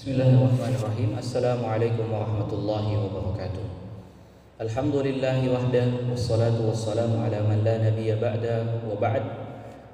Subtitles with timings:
[0.00, 3.66] Bismillahirrahmanirrahim Assalamualaikum warahmatullahi wabarakatuh
[4.56, 9.20] Alhamdulillahi wahda Wassalatu wassalamu ala man la nabiya ba'da Wa ba'd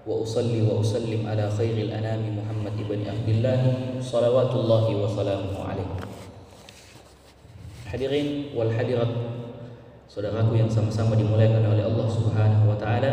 [0.06, 3.58] Wa usalli wa usallim ala khairil anami Muhammad ibn Abdullah
[3.98, 5.90] Salawatullahi wa salamuhu alaih
[7.90, 9.10] Hadirin wal hadirat
[10.06, 13.10] Saudaraku yang sama-sama dimulakan oleh Allah subhanahu wa ta'ala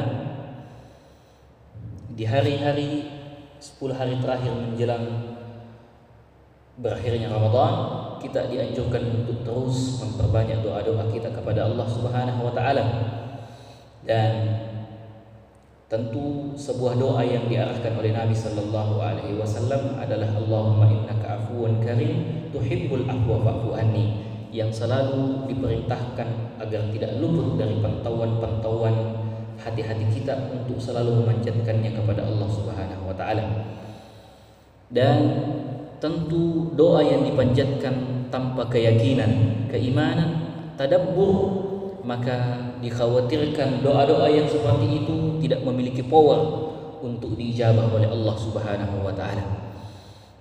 [2.14, 3.10] Di hari-hari
[3.58, 5.33] 10 hari terakhir menjelang
[6.84, 7.74] berakhirnya Ramadan
[8.20, 12.84] kita dianjurkan untuk terus memperbanyak doa-doa kita kepada Allah Subhanahu wa taala.
[14.04, 14.32] Dan
[15.88, 22.50] tentu sebuah doa yang diarahkan oleh Nabi sallallahu alaihi wasallam adalah Allahumma innaka afuwun karim
[22.52, 28.96] tuhibbul afwa fa'fu anni yang selalu diperintahkan agar tidak luput dari pantauan-pantauan
[29.56, 33.46] hati-hati kita untuk selalu memanjatkannya kepada Allah Subhanahu wa taala.
[34.94, 35.18] Dan
[36.04, 41.64] tentu doa yang dipanjatkan tanpa keyakinan, keimanan, tadabbur
[42.04, 46.68] maka dikhawatirkan doa-doa yang seperti itu tidak memiliki power
[47.00, 49.48] untuk diijabah oleh Allah Subhanahu wa taala.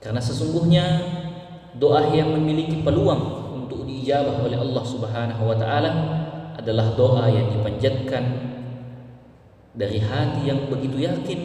[0.02, 0.83] Karena sesungguhnya
[1.78, 5.90] doa yang memiliki peluang untuk diijabah oleh Allah Subhanahu wa taala
[6.58, 8.50] adalah doa yang dipanjatkan
[9.78, 11.40] dari hati yang begitu yakin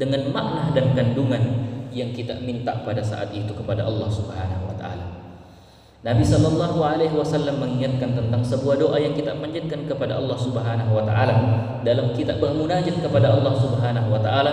[0.00, 5.06] dengan makna dan kandungan yang kita minta pada saat itu kepada Allah Subhanahu wa taala.
[6.00, 11.04] Nabi sallallahu alaihi wasallam mengingatkan tentang sebuah doa yang kita panjatkan kepada Allah Subhanahu wa
[11.04, 11.34] taala
[11.84, 14.52] dalam kita bermunajat kepada Allah Subhanahu wa taala.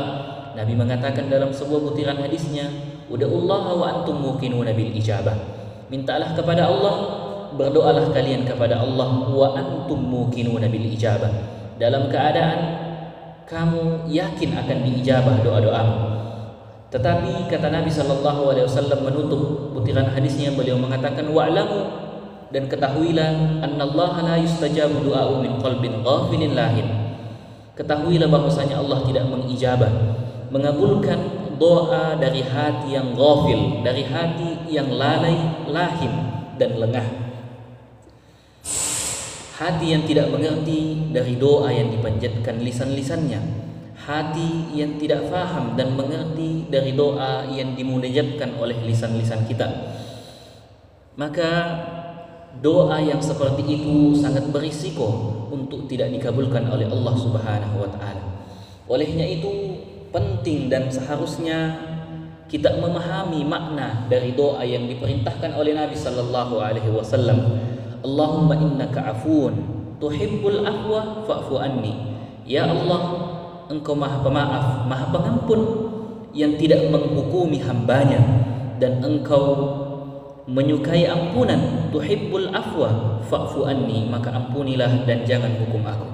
[0.60, 2.68] Nabi mengatakan dalam sebuah butiran hadisnya,
[3.08, 5.38] "Ud'ullaha wa antum muqinuna bil ijabah."
[5.88, 6.96] Mintalah kepada Allah,
[7.56, 11.32] berdoalah kalian kepada Allah wa antum muqinuna bil ijabah.
[11.80, 12.60] Dalam keadaan
[13.48, 16.17] kamu yakin akan diijabah doa-doamu.
[16.88, 21.84] Tetapi kata Nabi sallallahu alaihi wasallam menutup butiran hadisnya beliau mengatakan wa'lamu
[22.48, 26.88] dan ketahuilah annallaha la yustajabu du'a'u min qalbin ghafilin lahin.
[27.76, 29.92] Ketahuilah bahwasanya Allah tidak mengijabah,
[30.48, 31.20] mengabulkan
[31.60, 36.14] doa dari hati yang ghafil, dari hati yang lalai, lahim
[36.56, 37.08] dan lengah.
[39.60, 43.67] Hati yang tidak mengerti dari doa yang dipanjatkan lisan-lisannya
[43.98, 49.66] hati yang tidak faham dan mengerti dari doa yang dimunajatkan oleh lisan-lisan kita.
[51.18, 51.52] Maka
[52.62, 58.24] doa yang seperti itu sangat berisiko untuk tidak dikabulkan oleh Allah Subhanahu wa taala.
[58.88, 59.82] Olehnya itu
[60.14, 61.76] penting dan seharusnya
[62.48, 67.60] kita memahami makna dari doa yang diperintahkan oleh Nabi sallallahu alaihi wasallam.
[68.06, 69.58] Allahumma innaka afuun
[70.00, 72.16] tuhibbul afwa fa'fu anni.
[72.48, 73.36] Ya Allah
[73.68, 75.60] engkau maha pemaaf, maha pengampun
[76.32, 78.20] yang tidak menghukumi hambanya.
[78.78, 79.44] Dan engkau
[80.48, 86.08] menyukai ampunan tuhibbul afwa fa'fu anni maka ampunilah dan jangan hukum aku.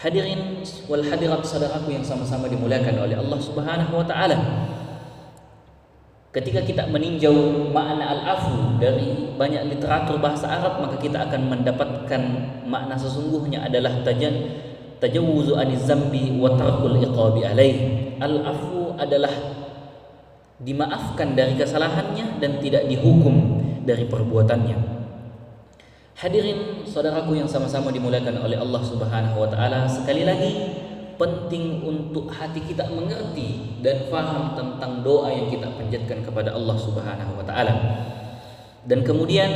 [0.00, 4.38] Hadirin wal hadirat saudaraku yang sama-sama dimuliakan oleh Allah Subhanahu wa taala.
[6.32, 7.34] Ketika kita meninjau
[7.74, 12.22] makna al-afu dari banyak literatur bahasa Arab maka kita akan mendapatkan
[12.68, 14.67] makna sesungguhnya adalah tajan
[14.98, 17.76] tajawuzu aniz zambi wa tarkul iqabi alaih.
[18.18, 19.30] Al-afu adalah
[20.58, 24.98] dimaafkan dari kesalahannya dan tidak dihukum dari perbuatannya.
[26.18, 30.50] Hadirin saudaraku yang sama-sama dimuliakan oleh Allah Subhanahu wa taala sekali lagi
[31.14, 37.38] penting untuk hati kita mengerti dan faham tentang doa yang kita panjatkan kepada Allah Subhanahu
[37.38, 37.74] wa taala.
[38.82, 39.46] Dan kemudian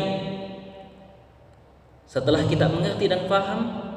[2.07, 3.91] setelah kita mengerti dan faham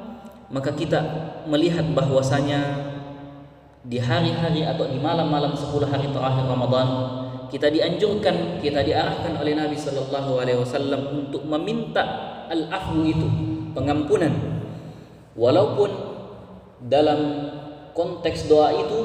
[0.50, 1.02] maka kita
[1.50, 2.94] melihat bahwasanya
[3.86, 6.88] di hari-hari atau di malam-malam 10 hari terakhir Ramadan
[7.50, 12.04] kita dianjurkan kita diarahkan oleh Nabi sallallahu alaihi wasallam untuk meminta
[12.50, 13.28] al-afwu itu
[13.78, 14.34] pengampunan.
[15.38, 15.92] Walaupun
[16.90, 17.20] dalam
[17.94, 19.00] konteks doa itu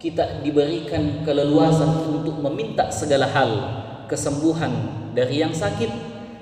[0.00, 3.50] kita diberikan keleluasan untuk meminta segala hal
[4.08, 4.72] kesembuhan
[5.12, 5.92] dari yang sakit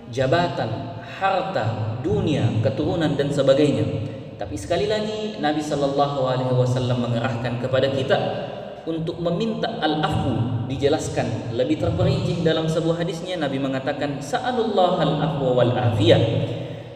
[0.08, 4.07] jabatan harta dunia keturunan dan sebagainya
[4.38, 8.18] tapi sekali lagi Nabi sallallahu alaihi wasallam mengerahkan kepada kita
[8.86, 16.22] untuk meminta al-afwu dijelaskan lebih terperinci dalam sebuah hadisnya Nabi mengatakan sa'alullah al-afwa wal afiyah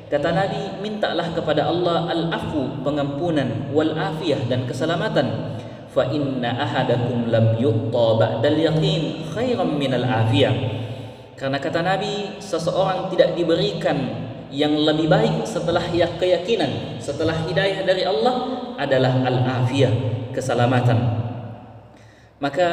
[0.06, 5.56] kata Nabi mintalah kepada Allah al-afwu pengampunan wal afiyah dan keselamatan.
[5.92, 10.82] Fa inna ahadakum lam yu'ta ba'dal yaqin khairan min al-afiyah
[11.42, 18.34] karena kata Nabi seseorang tidak diberikan yang lebih baik setelah keyakinan, setelah hidayah dari Allah
[18.76, 19.92] adalah al-afiyah,
[20.36, 21.00] keselamatan.
[22.36, 22.68] Maka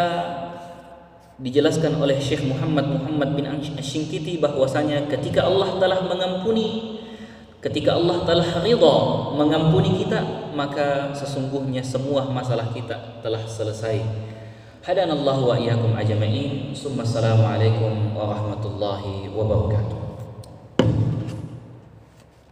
[1.40, 3.48] dijelaskan oleh Syekh Muhammad Muhammad bin
[3.80, 7.00] Ashinkiti bahwasanya ketika Allah telah mengampuni
[7.64, 8.98] ketika Allah telah ridha
[9.40, 14.04] mengampuni kita maka sesungguhnya semua masalah kita telah selesai.
[14.84, 16.76] Hadanallahu wa iyyakum ajma'in.
[16.76, 20.09] Summa assalamu alaikum warahmatullahi wabarakatuh